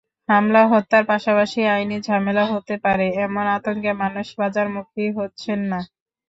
[0.29, 5.79] হামলা, হত্যার পাশাপাশি আইনি ঝামেলা হতে পারে—এমন আতঙ্কে মানুষ বাজারমুখী হচ্ছেন না।